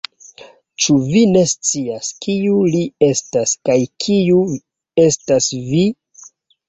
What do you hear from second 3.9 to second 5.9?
kiu estas vi?